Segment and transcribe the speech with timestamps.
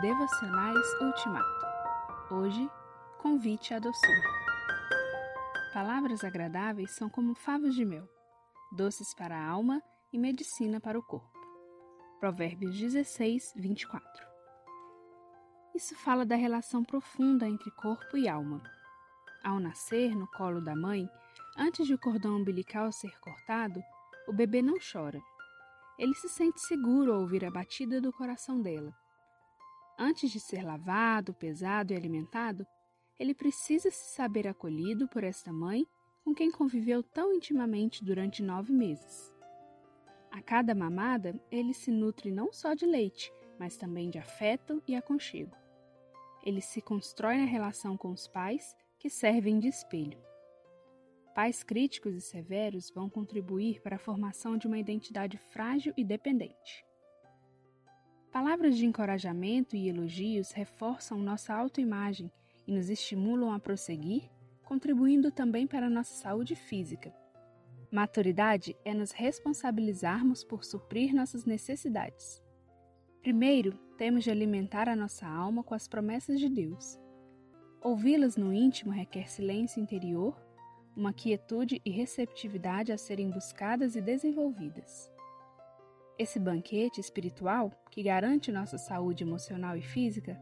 [0.00, 1.66] Devocionais Ultimato.
[2.30, 2.70] Hoje,
[3.20, 4.22] convite à doçura.
[5.74, 8.08] Palavras agradáveis são como favos de mel,
[8.70, 9.82] doces para a alma
[10.12, 11.36] e medicina para o corpo.
[12.20, 14.08] Provérbios 16, 24.
[15.74, 18.62] Isso fala da relação profunda entre corpo e alma.
[19.42, 21.10] Ao nascer no colo da mãe,
[21.56, 23.82] antes de o cordão umbilical ser cortado,
[24.28, 25.20] o bebê não chora.
[25.98, 28.94] Ele se sente seguro ao ouvir a batida do coração dela
[30.00, 32.64] Antes de ser lavado, pesado e alimentado,
[33.18, 35.84] ele precisa se saber acolhido por esta mãe
[36.22, 39.34] com quem conviveu tão intimamente durante nove meses.
[40.30, 44.94] A cada mamada, ele se nutre não só de leite, mas também de afeto e
[44.94, 45.56] aconchego.
[46.44, 50.22] Ele se constrói na relação com os pais, que servem de espelho.
[51.34, 56.87] Pais críticos e severos vão contribuir para a formação de uma identidade frágil e dependente.
[58.32, 62.30] Palavras de encorajamento e elogios reforçam nossa autoimagem
[62.66, 64.30] e nos estimulam a prosseguir,
[64.64, 67.12] contribuindo também para nossa saúde física.
[67.90, 72.42] Maturidade é nos responsabilizarmos por suprir nossas necessidades.
[73.22, 76.98] Primeiro, temos de alimentar a nossa alma com as promessas de Deus.
[77.80, 80.38] Ouvi-las no íntimo requer silêncio interior,
[80.94, 85.10] uma quietude e receptividade a serem buscadas e desenvolvidas.
[86.18, 90.36] Esse banquete espiritual, que garante nossa saúde emocional e física,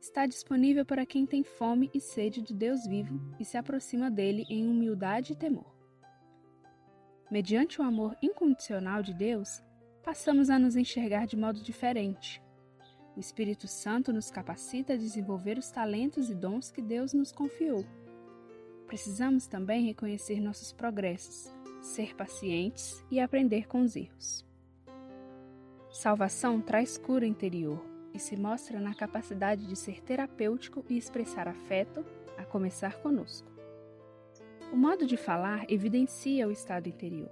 [0.00, 4.44] está disponível para quem tem fome e sede do Deus vivo e se aproxima dele
[4.50, 5.72] em humildade e temor.
[7.30, 9.62] Mediante o amor incondicional de Deus,
[10.02, 12.42] passamos a nos enxergar de modo diferente.
[13.14, 17.84] O Espírito Santo nos capacita a desenvolver os talentos e dons que Deus nos confiou.
[18.88, 24.49] Precisamos também reconhecer nossos progressos, ser pacientes e aprender com os erros.
[25.90, 32.04] Salvação traz cura interior e se mostra na capacidade de ser terapêutico e expressar afeto,
[32.38, 33.50] a começar conosco.
[34.72, 37.30] O modo de falar evidencia o estado interior.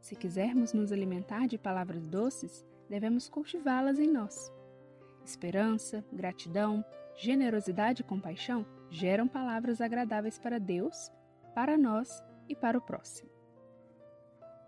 [0.00, 4.52] Se quisermos nos alimentar de palavras doces, devemos cultivá-las em nós.
[5.24, 6.84] Esperança, gratidão,
[7.16, 11.10] generosidade e compaixão geram palavras agradáveis para Deus,
[11.52, 13.35] para nós e para o próximo.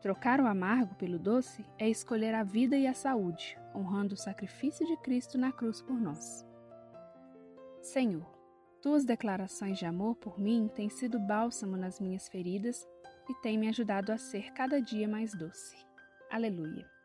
[0.01, 4.87] Trocar o amargo pelo doce é escolher a vida e a saúde, honrando o sacrifício
[4.87, 6.47] de Cristo na cruz por nós.
[7.83, 8.27] Senhor,
[8.81, 12.87] tuas declarações de amor por mim têm sido bálsamo nas minhas feridas
[13.29, 15.77] e têm me ajudado a ser cada dia mais doce.
[16.31, 16.98] Aleluia.